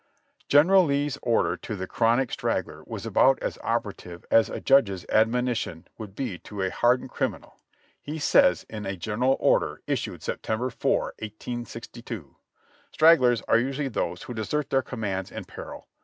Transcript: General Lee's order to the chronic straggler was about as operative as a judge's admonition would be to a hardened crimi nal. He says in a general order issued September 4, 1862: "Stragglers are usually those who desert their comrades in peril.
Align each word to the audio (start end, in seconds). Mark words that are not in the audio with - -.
General 0.47 0.83
Lee's 0.85 1.19
order 1.21 1.55
to 1.55 1.75
the 1.75 1.85
chronic 1.85 2.31
straggler 2.31 2.81
was 2.87 3.05
about 3.05 3.37
as 3.39 3.59
operative 3.63 4.25
as 4.31 4.49
a 4.49 4.59
judge's 4.59 5.05
admonition 5.09 5.87
would 5.99 6.15
be 6.15 6.39
to 6.39 6.63
a 6.63 6.71
hardened 6.71 7.11
crimi 7.11 7.39
nal. 7.41 7.59
He 8.01 8.17
says 8.17 8.65
in 8.67 8.87
a 8.87 8.97
general 8.97 9.37
order 9.39 9.83
issued 9.85 10.23
September 10.23 10.71
4, 10.71 11.01
1862: 11.19 12.35
"Stragglers 12.91 13.43
are 13.43 13.59
usually 13.59 13.89
those 13.89 14.23
who 14.23 14.33
desert 14.33 14.71
their 14.71 14.81
comrades 14.81 15.31
in 15.31 15.45
peril. 15.45 15.87